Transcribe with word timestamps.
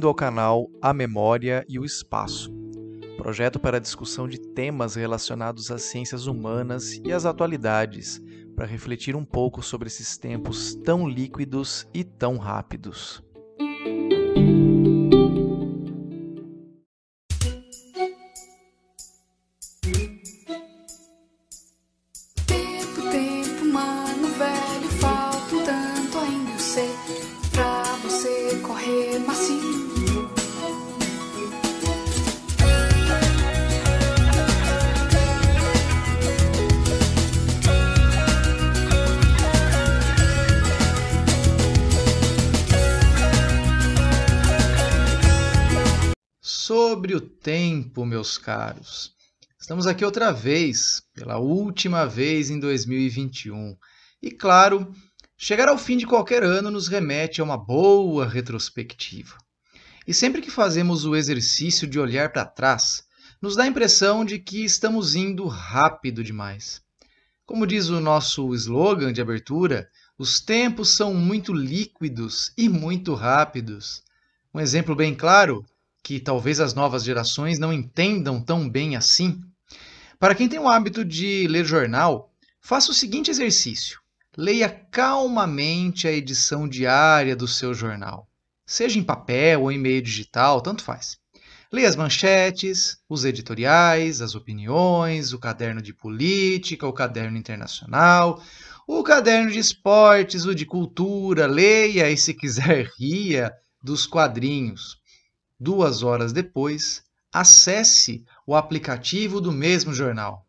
Bem-vindo 0.00 0.08
ao 0.08 0.14
canal 0.14 0.70
A 0.80 0.94
Memória 0.94 1.62
e 1.68 1.78
o 1.78 1.84
Espaço, 1.84 2.50
projeto 3.18 3.60
para 3.60 3.78
discussão 3.78 4.26
de 4.26 4.40
temas 4.40 4.94
relacionados 4.94 5.70
às 5.70 5.82
ciências 5.82 6.26
humanas 6.26 6.98
e 7.04 7.12
às 7.12 7.26
atualidades, 7.26 8.18
para 8.56 8.64
refletir 8.64 9.14
um 9.14 9.26
pouco 9.26 9.62
sobre 9.62 9.88
esses 9.88 10.16
tempos 10.16 10.74
tão 10.74 11.06
líquidos 11.06 11.86
e 11.92 12.02
tão 12.02 12.38
rápidos. 12.38 13.22
Sobre 47.10 47.26
o 47.26 47.28
tempo, 47.28 48.06
meus 48.06 48.38
caros. 48.38 49.12
Estamos 49.58 49.88
aqui 49.88 50.04
outra 50.04 50.30
vez, 50.30 51.02
pela 51.12 51.38
última 51.38 52.06
vez 52.06 52.50
em 52.50 52.60
2021. 52.60 53.76
E 54.22 54.30
claro, 54.30 54.94
chegar 55.36 55.68
ao 55.68 55.76
fim 55.76 55.96
de 55.96 56.06
qualquer 56.06 56.44
ano 56.44 56.70
nos 56.70 56.86
remete 56.86 57.40
a 57.40 57.44
uma 57.44 57.56
boa 57.56 58.28
retrospectiva. 58.28 59.36
E 60.06 60.14
sempre 60.14 60.40
que 60.40 60.52
fazemos 60.52 61.04
o 61.04 61.16
exercício 61.16 61.88
de 61.88 61.98
olhar 61.98 62.32
para 62.32 62.44
trás, 62.44 63.02
nos 63.42 63.56
dá 63.56 63.64
a 63.64 63.68
impressão 63.68 64.24
de 64.24 64.38
que 64.38 64.64
estamos 64.64 65.16
indo 65.16 65.48
rápido 65.48 66.22
demais. 66.22 66.80
Como 67.44 67.66
diz 67.66 67.88
o 67.88 67.98
nosso 67.98 68.54
slogan 68.54 69.12
de 69.12 69.20
abertura, 69.20 69.90
os 70.16 70.38
tempos 70.38 70.90
são 70.90 71.12
muito 71.12 71.52
líquidos 71.52 72.52
e 72.56 72.68
muito 72.68 73.14
rápidos. 73.14 74.04
Um 74.54 74.60
exemplo 74.60 74.94
bem 74.94 75.12
claro, 75.12 75.66
que 76.02 76.18
talvez 76.20 76.60
as 76.60 76.74
novas 76.74 77.04
gerações 77.04 77.58
não 77.58 77.72
entendam 77.72 78.42
tão 78.42 78.68
bem 78.68 78.96
assim. 78.96 79.40
Para 80.18 80.34
quem 80.34 80.48
tem 80.48 80.58
o 80.58 80.68
hábito 80.68 81.04
de 81.04 81.46
ler 81.48 81.64
jornal, 81.64 82.32
faça 82.60 82.90
o 82.90 82.94
seguinte 82.94 83.30
exercício: 83.30 84.00
leia 84.36 84.68
calmamente 84.68 86.06
a 86.06 86.12
edição 86.12 86.68
diária 86.68 87.34
do 87.34 87.48
seu 87.48 87.72
jornal, 87.74 88.28
seja 88.66 88.98
em 88.98 89.02
papel 89.02 89.62
ou 89.62 89.72
em 89.72 89.78
meio 89.78 90.02
digital, 90.02 90.60
tanto 90.60 90.84
faz. 90.84 91.18
Leia 91.72 91.88
as 91.88 91.94
manchetes, 91.94 92.98
os 93.08 93.24
editoriais, 93.24 94.20
as 94.20 94.34
opiniões, 94.34 95.32
o 95.32 95.38
caderno 95.38 95.80
de 95.80 95.94
política, 95.94 96.84
o 96.84 96.92
caderno 96.92 97.38
internacional, 97.38 98.42
o 98.88 99.04
caderno 99.04 99.52
de 99.52 99.60
esportes, 99.60 100.44
o 100.44 100.54
de 100.54 100.66
cultura. 100.66 101.46
Leia 101.46 102.10
e, 102.10 102.16
se 102.16 102.34
quiser, 102.34 102.90
ria 102.98 103.52
dos 103.80 104.04
quadrinhos. 104.04 104.99
Duas 105.62 106.02
horas 106.02 106.32
depois, 106.32 107.04
acesse 107.30 108.24
o 108.46 108.56
aplicativo 108.56 109.42
do 109.42 109.52
mesmo 109.52 109.92
jornal. 109.92 110.46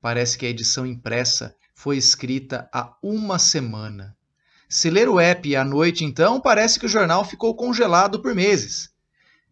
Parece 0.00 0.36
que 0.36 0.44
a 0.44 0.48
edição 0.48 0.84
impressa 0.84 1.54
foi 1.72 1.96
escrita 1.96 2.68
há 2.74 2.96
uma 3.00 3.38
semana. 3.38 4.16
Se 4.68 4.90
ler 4.90 5.08
o 5.08 5.20
app 5.20 5.54
à 5.54 5.64
noite, 5.64 6.04
então, 6.04 6.40
parece 6.40 6.80
que 6.80 6.86
o 6.86 6.88
jornal 6.88 7.24
ficou 7.24 7.54
congelado 7.54 8.20
por 8.20 8.34
meses. 8.34 8.90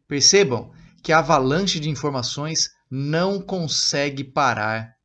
Percebam 0.09 0.73
que 1.01 1.13
a 1.13 1.21
avalanche 1.21 1.79
de 1.79 1.89
informações 1.89 2.73
não 2.91 3.41
consegue 3.41 4.25
parar. 4.25 4.97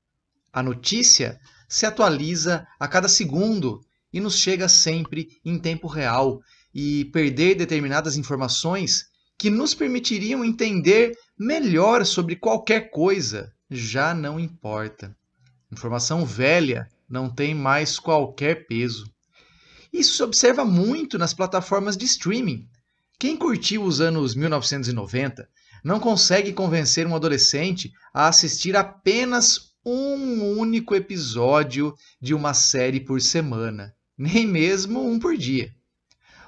A 0.52 0.64
notícia 0.64 1.40
se 1.70 1.86
atualiza 1.86 2.68
a 2.80 2.88
cada 2.88 3.08
segundo 3.08 3.86
e 4.12 4.20
nos 4.20 4.40
chega 4.40 4.68
sempre 4.68 5.40
em 5.46 5.60
tempo 5.60 5.86
real, 5.88 6.42
e 6.74 7.06
perder 7.06 7.56
determinadas 7.56 8.18
informações 8.18 9.08
que 9.38 9.50
nos 9.50 9.74
permitiriam 9.74 10.44
entender 10.44 11.16
melhor 11.38 12.06
sobre 12.06 12.36
qualquer 12.36 12.90
coisa 12.90 13.54
já 13.70 14.14
não 14.14 14.40
importa. 14.40 15.16
Informação 15.72 16.26
velha 16.26 16.88
não 17.08 17.30
tem 17.30 17.54
mais 17.54 18.00
qualquer 18.00 18.66
peso. 18.68 19.06
Isso 19.92 20.16
se 20.16 20.24
observa 20.24 20.66
muito 20.66 21.18
nas 21.18 21.34
plataformas 21.34 21.96
de 21.96 22.06
streaming. 22.06 22.68
Quem 23.20 23.36
curtiu 23.36 23.84
os 23.84 24.00
anos 24.00 24.36
1990 24.36 25.48
não 25.84 26.00
consegue 26.00 26.54
convencer 26.54 27.06
um 27.06 27.16
adolescente 27.16 27.92
a 28.14 28.28
assistir 28.28 28.76
apenas 28.76 29.74
um 29.86 30.58
único 30.58 30.96
episódio 30.96 31.94
de 32.22 32.34
uma 32.34 32.54
série 32.54 33.00
por 33.00 33.22
semana, 33.22 33.94
nem 34.18 34.46
mesmo 34.46 35.08
um 35.08 35.18
por 35.18 35.38
dia. 35.38 35.74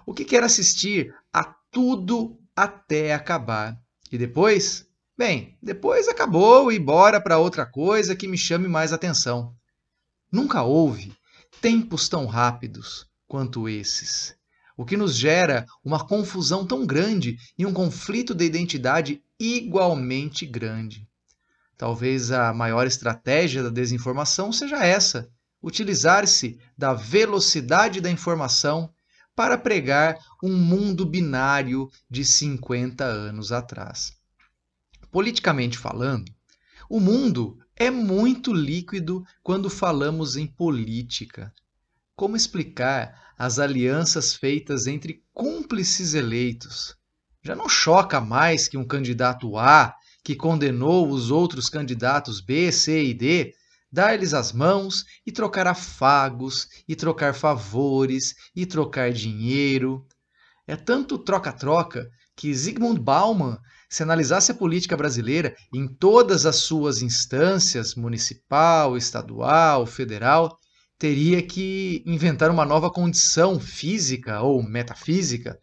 O 0.06 0.14
que 0.14 0.26
quer 0.26 0.44
assistir 0.44 1.14
a 1.32 1.44
tudo 1.72 2.39
até 2.64 3.14
acabar. 3.14 3.80
E 4.12 4.18
depois? 4.18 4.86
Bem, 5.18 5.58
depois 5.62 6.10
acabou 6.10 6.72
e 6.72 6.78
bora 6.78 7.22
para 7.22 7.38
outra 7.38 7.66
coisa 7.66 8.16
que 8.16 8.28
me 8.28 8.38
chame 8.38 8.68
mais 8.68 8.92
atenção. 8.92 9.56
Nunca 10.30 10.62
houve 10.64 11.14
tempos 11.62 12.10
tão 12.10 12.26
rápidos 12.26 13.08
quanto 13.28 13.70
esses, 13.70 14.36
o 14.76 14.86
que 14.86 14.98
nos 14.98 15.16
gera 15.16 15.66
uma 15.84 16.06
confusão 16.06 16.66
tão 16.66 16.86
grande 16.86 17.38
e 17.58 17.66
um 17.66 17.74
conflito 17.74 18.36
de 18.36 18.46
identidade 18.46 19.22
igualmente 19.40 20.46
grande. 20.46 21.08
Talvez 21.78 22.30
a 22.30 22.54
maior 22.54 22.86
estratégia 22.86 23.64
da 23.64 23.70
desinformação 23.70 24.52
seja 24.52 24.86
essa: 24.86 25.30
utilizar-se 25.64 26.60
da 26.78 26.94
velocidade 26.94 28.02
da 28.02 28.12
informação 28.12 28.94
para 29.40 29.58
pregar 29.58 30.20
um 30.44 30.54
mundo 30.54 31.06
binário 31.06 31.90
de 32.10 32.26
50 32.26 33.06
anos 33.06 33.54
atrás. 33.54 34.12
Politicamente 35.10 35.78
falando, 35.78 36.30
o 36.90 37.00
mundo 37.00 37.58
é 37.74 37.90
muito 37.90 38.52
líquido 38.52 39.24
quando 39.42 39.70
falamos 39.70 40.36
em 40.36 40.46
política. 40.46 41.54
Como 42.18 42.36
explicar 42.36 43.32
as 43.38 43.60
alianças 43.60 44.36
feitas 44.36 44.88
entre 44.88 45.24
cúmplices 45.34 46.16
eleitos? 46.16 46.98
Já 47.42 47.56
não 47.56 47.70
choca 47.70 48.20
mais 48.20 48.68
que 48.68 48.78
um 48.78 48.86
candidato 48.86 49.58
A, 49.58 49.96
que 50.22 50.36
condenou 50.36 51.10
os 51.10 51.32
outros 51.32 51.70
candidatos 51.70 52.42
B, 52.42 52.74
C 52.74 53.06
e 53.06 53.14
D, 53.14 53.54
dar-lhes 53.92 54.34
as 54.34 54.52
mãos 54.52 55.06
e 55.26 55.32
trocar 55.32 55.68
afagos, 55.68 56.68
e 56.88 56.96
trocar 56.96 57.34
favores, 57.34 58.36
e 58.56 58.66
trocar 58.66 59.12
dinheiro. 59.12 60.06
É 60.68 60.76
tanto 60.76 61.18
troca-troca 61.18 62.08
que 62.36 62.54
Zygmunt 62.54 63.00
Bauman, 63.00 63.58
se 63.90 64.04
analisasse 64.04 64.52
a 64.52 64.56
política 64.56 64.96
brasileira 64.96 65.56
em 65.74 65.88
todas 65.88 66.46
as 66.46 66.58
suas 66.58 67.02
instâncias, 67.02 67.96
municipal, 67.96 68.96
estadual, 68.96 69.86
federal, 69.86 70.56
teria 70.98 71.42
que 71.42 72.04
inventar 72.06 72.52
uma 72.52 72.66
nova 72.66 72.92
condição 72.92 73.60
física 73.60 74.42
ou 74.42 74.62
metafísica. 74.62 75.58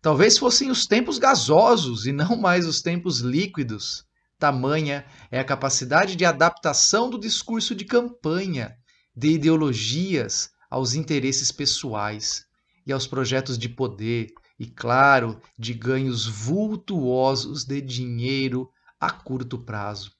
Talvez 0.00 0.38
fossem 0.38 0.70
os 0.70 0.86
tempos 0.86 1.18
gasosos 1.18 2.06
e 2.06 2.12
não 2.12 2.36
mais 2.36 2.66
os 2.66 2.80
tempos 2.80 3.20
líquidos. 3.20 4.04
Tamanha 4.42 5.04
é 5.30 5.38
a 5.38 5.44
capacidade 5.44 6.16
de 6.16 6.24
adaptação 6.24 7.08
do 7.08 7.16
discurso 7.16 7.76
de 7.76 7.84
campanha, 7.84 8.76
de 9.14 9.28
ideologias 9.28 10.50
aos 10.68 10.94
interesses 10.94 11.52
pessoais 11.52 12.44
e 12.84 12.92
aos 12.92 13.06
projetos 13.06 13.56
de 13.56 13.68
poder 13.68 14.32
e, 14.58 14.66
claro, 14.66 15.40
de 15.56 15.72
ganhos 15.72 16.26
vultuosos 16.26 17.64
de 17.64 17.80
dinheiro 17.80 18.68
a 18.98 19.12
curto 19.12 19.56
prazo. 19.56 20.10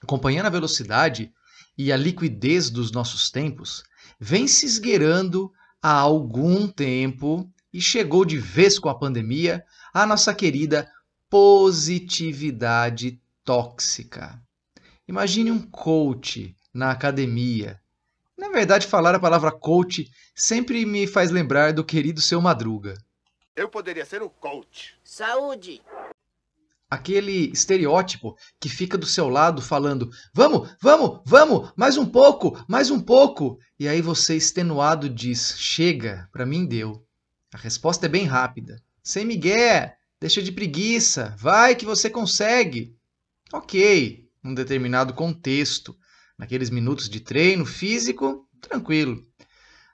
Acompanhando 0.00 0.46
a 0.46 0.50
velocidade 0.50 1.32
e 1.76 1.90
a 1.90 1.96
liquidez 1.96 2.70
dos 2.70 2.92
nossos 2.92 3.32
tempos, 3.32 3.82
vem 4.20 4.46
se 4.46 4.64
esgueirando 4.64 5.50
há 5.82 5.90
algum 5.90 6.68
tempo 6.68 7.52
e 7.72 7.80
chegou 7.80 8.24
de 8.24 8.38
vez 8.38 8.78
com 8.78 8.88
a 8.88 8.96
pandemia 8.96 9.64
a 9.92 10.06
nossa 10.06 10.32
querida 10.32 10.88
positividade 11.28 13.20
tóxica. 13.44 14.42
Imagine 15.06 15.50
um 15.50 15.60
coach 15.60 16.56
na 16.72 16.90
academia. 16.90 17.80
Na 18.36 18.48
verdade, 18.48 18.86
falar 18.86 19.14
a 19.14 19.20
palavra 19.20 19.52
coach 19.52 20.10
sempre 20.34 20.84
me 20.84 21.06
faz 21.06 21.30
lembrar 21.30 21.72
do 21.72 21.84
querido 21.84 22.20
seu 22.20 22.40
Madruga. 22.40 22.94
Eu 23.54 23.68
poderia 23.68 24.04
ser 24.04 24.22
o 24.22 24.30
coach. 24.30 24.94
Saúde! 25.04 25.80
Aquele 26.90 27.50
estereótipo 27.52 28.36
que 28.58 28.68
fica 28.68 28.98
do 28.98 29.06
seu 29.06 29.28
lado 29.28 29.62
falando: 29.62 30.10
Vamos, 30.32 30.74
vamos, 30.80 31.20
vamos, 31.24 31.72
mais 31.76 31.96
um 31.96 32.06
pouco, 32.06 32.62
mais 32.68 32.90
um 32.90 33.00
pouco. 33.00 33.58
E 33.78 33.86
aí 33.86 34.00
você, 34.00 34.36
extenuado, 34.36 35.08
diz: 35.08 35.54
Chega, 35.58 36.28
para 36.32 36.46
mim 36.46 36.66
deu. 36.66 37.04
A 37.52 37.58
resposta 37.58 38.06
é 38.06 38.08
bem 38.08 38.24
rápida. 38.24 38.82
Sem 39.02 39.24
migué, 39.24 39.96
deixa 40.20 40.42
de 40.42 40.50
preguiça, 40.50 41.34
vai 41.38 41.76
que 41.76 41.86
você 41.86 42.10
consegue. 42.10 42.96
Ok, 43.56 44.28
num 44.42 44.52
determinado 44.52 45.14
contexto, 45.14 45.96
naqueles 46.36 46.70
minutos 46.70 47.08
de 47.08 47.20
treino 47.20 47.64
físico, 47.64 48.48
tranquilo. 48.60 49.24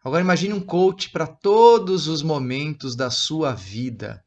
Agora 0.02 0.22
imagine 0.22 0.54
um 0.54 0.62
coach 0.62 1.10
para 1.10 1.26
todos 1.26 2.08
os 2.08 2.22
momentos 2.22 2.96
da 2.96 3.10
sua 3.10 3.52
vida. 3.52 4.24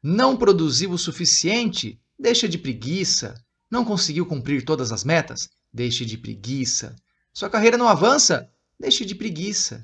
Não 0.00 0.36
produziu 0.36 0.92
o 0.92 0.98
suficiente? 0.98 2.00
Deixa 2.16 2.48
de 2.48 2.56
preguiça. 2.56 3.34
Não 3.68 3.84
conseguiu 3.84 4.24
cumprir 4.24 4.64
todas 4.64 4.92
as 4.92 5.02
metas? 5.02 5.50
Deixe 5.72 6.04
de 6.04 6.16
preguiça. 6.16 6.94
Sua 7.34 7.50
carreira 7.50 7.76
não 7.76 7.88
avança? 7.88 8.48
Deixe 8.78 9.04
de 9.04 9.16
preguiça. 9.16 9.82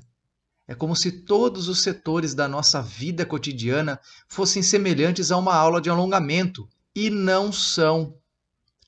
É 0.65 0.73
como 0.73 0.95
se 0.95 1.11
todos 1.11 1.67
os 1.67 1.81
setores 1.81 2.33
da 2.33 2.47
nossa 2.47 2.81
vida 2.81 3.25
cotidiana 3.25 3.99
fossem 4.29 4.63
semelhantes 4.63 5.29
a 5.29 5.35
uma 5.35 5.53
aula 5.53 5.81
de 5.81 5.89
alongamento, 5.89 6.69
e 6.95 7.09
não 7.09 7.51
são. 7.51 8.17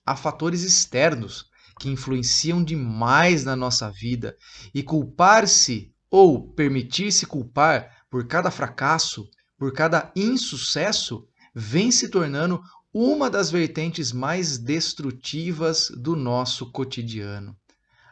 Há 0.05 0.15
fatores 0.15 0.61
externos 0.61 1.49
que 1.79 1.89
influenciam 1.89 2.63
demais 2.63 3.43
na 3.43 3.55
nossa 3.55 3.89
vida, 3.89 4.37
e 4.73 4.81
culpar-se 4.81 5.93
ou 6.09 6.47
permitir-se 6.53 7.25
culpar 7.25 8.05
por 8.09 8.27
cada 8.27 8.49
fracasso, 8.49 9.27
por 9.57 9.73
cada 9.73 10.11
insucesso, 10.15 11.27
vem 11.53 11.91
se 11.91 12.09
tornando 12.09 12.61
uma 12.93 13.29
das 13.29 13.51
vertentes 13.51 14.11
mais 14.13 14.57
destrutivas 14.57 15.89
do 15.97 16.15
nosso 16.15 16.71
cotidiano, 16.71 17.57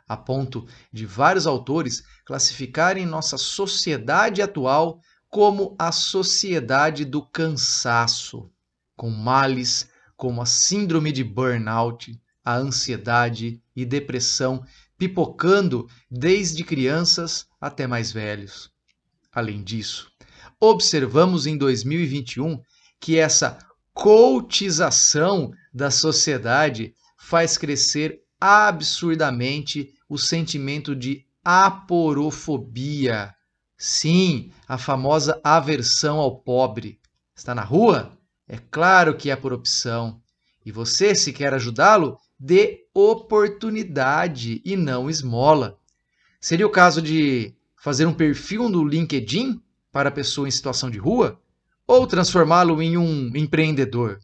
a 0.07 0.17
ponto 0.17 0.67
de 0.91 1.05
vários 1.05 1.47
autores 1.47 2.03
classificarem 2.25 3.05
nossa 3.05 3.37
sociedade 3.37 4.41
atual 4.41 4.99
como 5.29 5.75
a 5.79 5.91
sociedade 5.91 7.05
do 7.05 7.25
cansaço, 7.25 8.51
com 8.95 9.09
males 9.09 9.89
como 10.23 10.41
a 10.41 10.45
síndrome 10.45 11.11
de 11.11 11.21
burnout, 11.21 12.17
a 12.45 12.55
ansiedade 12.55 13.61
e 13.75 13.83
depressão 13.83 14.65
pipocando 14.97 15.85
desde 16.09 16.63
crianças 16.63 17.45
até 17.59 17.85
mais 17.85 18.09
velhos. 18.09 18.71
Além 19.33 19.61
disso, 19.61 20.09
observamos 20.61 21.45
em 21.45 21.57
2021 21.57 22.57
que 23.01 23.17
essa 23.17 23.57
coachização 23.93 25.51
da 25.73 25.91
sociedade 25.91 26.95
faz 27.17 27.57
crescer 27.57 28.21
absurdamente 28.39 29.93
o 30.07 30.17
sentimento 30.17 30.95
de 30.95 31.25
aporofobia. 31.43 33.35
Sim, 33.77 34.53
a 34.69 34.77
famosa 34.77 35.41
aversão 35.43 36.17
ao 36.17 36.39
pobre. 36.39 37.01
Está 37.35 37.53
na 37.53 37.63
rua? 37.63 38.17
É 38.47 38.57
claro 38.57 39.15
que 39.15 39.29
é 39.29 39.35
por 39.35 39.53
opção. 39.53 40.21
E 40.65 40.71
você, 40.71 41.13
se 41.15 41.33
quer 41.33 41.53
ajudá-lo, 41.53 42.17
dê 42.39 42.85
oportunidade 42.93 44.61
e 44.63 44.75
não 44.75 45.09
esmola. 45.09 45.77
Seria 46.39 46.67
o 46.67 46.71
caso 46.71 47.01
de 47.01 47.53
fazer 47.81 48.05
um 48.05 48.13
perfil 48.13 48.69
no 48.69 48.85
LinkedIn 48.85 49.61
para 49.91 50.09
a 50.09 50.11
pessoa 50.11 50.47
em 50.47 50.51
situação 50.51 50.89
de 50.89 50.97
rua 50.97 51.39
ou 51.87 52.07
transformá-lo 52.07 52.81
em 52.81 52.97
um 52.97 53.31
empreendedor? 53.35 54.19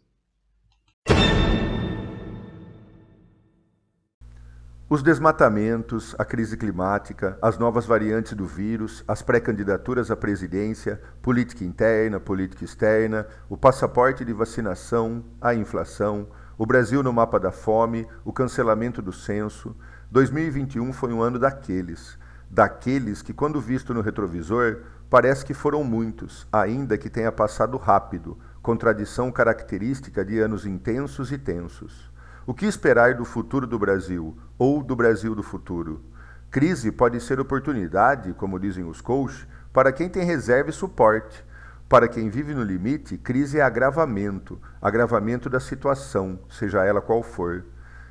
Os 4.92 5.04
desmatamentos, 5.04 6.16
a 6.18 6.26
crise 6.26 6.58
climática, 6.58 7.38
as 7.44 7.60
novas 7.60 7.86
variantes 7.86 8.34
do 8.34 8.48
vírus, 8.48 9.04
as 9.08 9.22
pré-candidaturas 9.22 10.10
à 10.10 10.18
presidência, 10.18 11.00
política 11.22 11.64
interna, 11.64 12.20
política 12.20 12.66
externa, 12.66 13.28
o 13.48 13.56
passaporte 13.56 14.26
de 14.26 14.34
vacinação, 14.34 15.24
a 15.40 15.54
inflação, 15.54 16.30
o 16.58 16.66
Brasil 16.66 17.04
no 17.04 17.14
mapa 17.14 17.40
da 17.40 17.52
fome, 17.52 18.08
o 18.26 18.34
cancelamento 18.34 19.00
do 19.00 19.14
censo. 19.14 19.78
2021 20.10 20.92
foi 20.92 21.14
um 21.14 21.22
ano 21.22 21.38
daqueles, 21.38 22.18
daqueles 22.50 23.22
que, 23.22 23.32
quando 23.32 23.62
visto 23.62 23.94
no 23.94 24.02
retrovisor, 24.02 24.78
parece 25.08 25.46
que 25.46 25.54
foram 25.54 25.84
muitos, 25.84 26.48
ainda 26.52 26.98
que 26.98 27.12
tenha 27.12 27.32
passado 27.32 27.78
rápido, 27.78 28.40
contradição 28.60 29.32
característica 29.32 30.26
de 30.26 30.40
anos 30.40 30.66
intensos 30.66 31.32
e 31.32 31.38
tensos. 31.38 32.10
O 32.50 32.54
que 32.56 32.66
esperar 32.66 33.14
do 33.14 33.24
futuro 33.24 33.68
do 33.68 33.78
Brasil 33.78 34.36
ou 34.58 34.82
do 34.82 34.96
Brasil 34.96 35.36
do 35.36 35.44
futuro? 35.44 36.02
Crise 36.50 36.92
pode 36.92 37.22
ser 37.22 37.40
oportunidade, 37.40 38.34
como 38.34 38.60
dizem 38.60 38.84
os 38.86 39.02
coaches, 39.02 39.46
para 39.72 39.92
quem 39.92 40.10
tem 40.10 40.24
reserva 40.24 40.72
e 40.72 40.74
suporte. 40.74 41.46
Para 41.88 42.08
quem 42.08 42.28
vive 42.28 42.56
no 42.56 42.64
limite, 42.64 43.20
crise 43.20 43.60
é 43.60 43.62
agravamento, 43.62 44.60
agravamento 44.82 45.48
da 45.48 45.60
situação, 45.60 46.40
seja 46.50 46.84
ela 46.84 47.02
qual 47.02 47.22
for. 47.22 47.66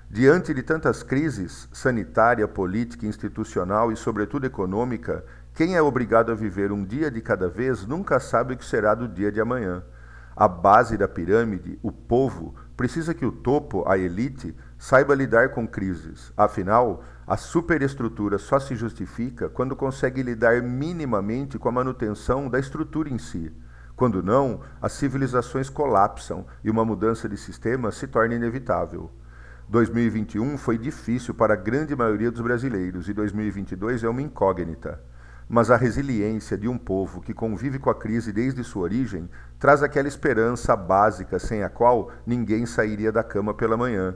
Diante 0.08 0.54
de 0.54 0.62
tantas 0.62 1.02
crises, 1.02 1.68
sanitária, 1.72 2.46
política, 2.46 3.06
institucional 3.06 3.90
e, 3.90 3.96
sobretudo, 3.96 4.46
econômica, 4.46 5.24
quem 5.52 5.74
é 5.74 5.82
obrigado 5.82 6.30
a 6.30 6.36
viver 6.36 6.70
um 6.70 6.84
dia 6.84 7.10
de 7.10 7.20
cada 7.20 7.48
vez 7.48 7.84
nunca 7.84 8.20
sabe 8.20 8.54
o 8.54 8.56
que 8.56 8.64
será 8.64 8.94
do 8.94 9.08
dia 9.08 9.32
de 9.32 9.40
amanhã. 9.40 9.82
A 10.36 10.46
base 10.46 10.96
da 10.96 11.08
pirâmide, 11.08 11.76
o 11.82 11.90
povo, 11.90 12.54
precisa 12.78 13.12
que 13.12 13.26
o 13.26 13.32
topo, 13.32 13.82
a 13.88 13.98
elite, 13.98 14.54
saiba 14.78 15.12
lidar 15.12 15.48
com 15.48 15.66
crises. 15.66 16.32
Afinal, 16.36 17.02
a 17.26 17.36
superestrutura 17.36 18.38
só 18.38 18.60
se 18.60 18.76
justifica 18.76 19.48
quando 19.48 19.74
consegue 19.74 20.22
lidar 20.22 20.62
minimamente 20.62 21.58
com 21.58 21.68
a 21.68 21.72
manutenção 21.72 22.48
da 22.48 22.56
estrutura 22.56 23.10
em 23.10 23.18
si. 23.18 23.52
Quando 23.96 24.22
não, 24.22 24.60
as 24.80 24.92
civilizações 24.92 25.68
colapsam 25.68 26.46
e 26.62 26.70
uma 26.70 26.84
mudança 26.84 27.28
de 27.28 27.36
sistema 27.36 27.90
se 27.90 28.06
torna 28.06 28.36
inevitável. 28.36 29.10
2021 29.68 30.56
foi 30.56 30.78
difícil 30.78 31.34
para 31.34 31.54
a 31.54 31.56
grande 31.56 31.96
maioria 31.96 32.30
dos 32.30 32.40
brasileiros 32.40 33.08
e 33.08 33.12
2022 33.12 34.04
é 34.04 34.08
uma 34.08 34.22
incógnita 34.22 35.02
mas 35.48 35.70
a 35.70 35.76
resiliência 35.76 36.58
de 36.58 36.68
um 36.68 36.76
povo 36.76 37.22
que 37.22 37.32
convive 37.32 37.78
com 37.78 37.88
a 37.88 37.94
crise 37.94 38.32
desde 38.32 38.62
sua 38.62 38.82
origem 38.82 39.28
traz 39.58 39.82
aquela 39.82 40.06
esperança 40.06 40.76
básica 40.76 41.38
sem 41.38 41.62
a 41.62 41.70
qual 41.70 42.10
ninguém 42.26 42.66
sairia 42.66 43.10
da 43.10 43.24
cama 43.24 43.54
pela 43.54 43.76
manhã. 43.76 44.14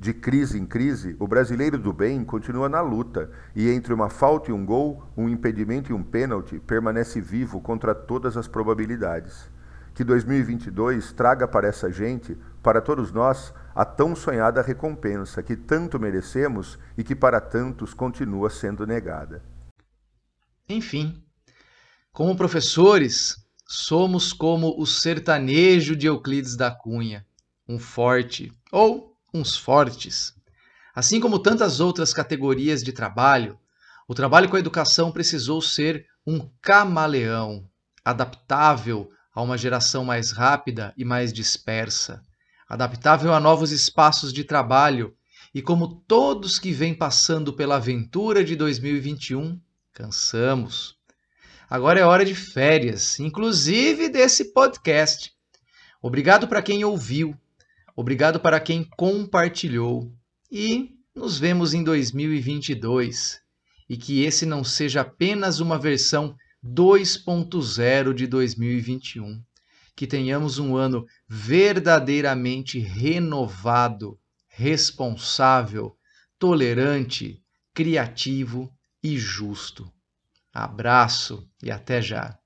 De 0.00 0.12
crise 0.12 0.58
em 0.58 0.66
crise, 0.66 1.14
o 1.20 1.28
brasileiro 1.28 1.78
do 1.78 1.92
bem 1.92 2.24
continua 2.24 2.68
na 2.68 2.80
luta 2.80 3.30
e 3.54 3.70
entre 3.70 3.94
uma 3.94 4.10
falta 4.10 4.50
e 4.50 4.52
um 4.52 4.66
gol, 4.66 5.04
um 5.16 5.28
impedimento 5.28 5.92
e 5.92 5.94
um 5.94 6.02
pênalti, 6.02 6.58
permanece 6.58 7.20
vivo 7.20 7.60
contra 7.60 7.94
todas 7.94 8.36
as 8.36 8.48
probabilidades. 8.48 9.48
Que 9.94 10.02
2022 10.02 11.12
traga 11.12 11.46
para 11.46 11.68
essa 11.68 11.92
gente, 11.92 12.36
para 12.60 12.80
todos 12.80 13.12
nós, 13.12 13.54
a 13.72 13.84
tão 13.84 14.16
sonhada 14.16 14.60
recompensa 14.60 15.40
que 15.40 15.54
tanto 15.54 16.00
merecemos 16.00 16.76
e 16.98 17.04
que 17.04 17.14
para 17.14 17.40
tantos 17.40 17.94
continua 17.94 18.50
sendo 18.50 18.84
negada. 18.84 19.51
Enfim, 20.72 21.22
como 22.12 22.34
professores, 22.34 23.36
somos 23.66 24.32
como 24.32 24.74
o 24.80 24.86
sertanejo 24.86 25.94
de 25.94 26.06
Euclides 26.06 26.56
da 26.56 26.70
Cunha, 26.70 27.26
um 27.68 27.78
forte 27.78 28.50
ou 28.70 29.14
uns 29.34 29.56
fortes. 29.56 30.34
Assim 30.94 31.20
como 31.20 31.38
tantas 31.38 31.78
outras 31.78 32.14
categorias 32.14 32.82
de 32.82 32.92
trabalho, 32.92 33.58
o 34.08 34.14
trabalho 34.14 34.48
com 34.48 34.56
a 34.56 34.60
educação 34.60 35.12
precisou 35.12 35.60
ser 35.60 36.06
um 36.26 36.50
camaleão, 36.60 37.68
adaptável 38.04 39.10
a 39.34 39.42
uma 39.42 39.58
geração 39.58 40.04
mais 40.04 40.32
rápida 40.32 40.92
e 40.96 41.04
mais 41.04 41.32
dispersa, 41.32 42.22
adaptável 42.68 43.34
a 43.34 43.40
novos 43.40 43.72
espaços 43.72 44.32
de 44.32 44.44
trabalho, 44.44 45.14
e 45.54 45.60
como 45.60 46.02
todos 46.08 46.58
que 46.58 46.72
vêm 46.72 46.94
passando 46.94 47.52
pela 47.52 47.76
aventura 47.76 48.42
de 48.42 48.56
2021, 48.56 49.60
Cansamos. 49.92 50.96
Agora 51.68 52.00
é 52.00 52.04
hora 52.04 52.24
de 52.24 52.34
férias, 52.34 53.20
inclusive 53.20 54.08
desse 54.08 54.52
podcast. 54.52 55.32
Obrigado 56.00 56.48
para 56.48 56.62
quem 56.62 56.84
ouviu, 56.84 57.36
obrigado 57.94 58.40
para 58.40 58.58
quem 58.58 58.84
compartilhou 58.96 60.12
e 60.50 60.96
nos 61.14 61.38
vemos 61.38 61.74
em 61.74 61.84
2022. 61.84 63.40
E 63.88 63.96
que 63.96 64.22
esse 64.24 64.46
não 64.46 64.64
seja 64.64 65.02
apenas 65.02 65.60
uma 65.60 65.78
versão 65.78 66.34
2.0 66.64 68.14
de 68.14 68.26
2021. 68.26 69.42
Que 69.94 70.06
tenhamos 70.06 70.58
um 70.58 70.74
ano 70.74 71.06
verdadeiramente 71.28 72.78
renovado, 72.78 74.18
responsável, 74.48 75.94
tolerante, 76.38 77.42
criativo 77.74 78.72
e 79.02 79.18
justo. 79.18 79.90
Abraço 80.52 81.48
e 81.62 81.70
até 81.70 82.00
já. 82.00 82.38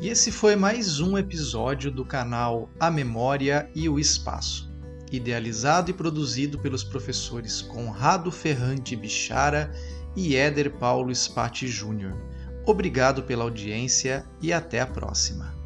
E 0.00 0.08
esse 0.08 0.30
foi 0.30 0.56
mais 0.56 1.00
um 1.00 1.18
episódio 1.18 1.90
do 1.90 2.04
canal 2.04 2.70
A 2.78 2.90
Memória 2.90 3.70
e 3.74 3.88
o 3.88 3.98
Espaço, 3.98 4.70
idealizado 5.10 5.90
e 5.90 5.94
produzido 5.94 6.58
pelos 6.58 6.84
professores 6.84 7.60
Conrado 7.60 8.30
Ferrante 8.30 8.94
Bichara 8.94 9.72
e 10.16 10.36
Éder 10.36 10.78
Paulo 10.78 11.14
Spati 11.14 11.66
Júnior, 11.66 12.16
Obrigado 12.68 13.22
pela 13.22 13.44
audiência 13.44 14.26
e 14.42 14.52
até 14.52 14.78
a 14.80 14.86
próxima. 14.86 15.57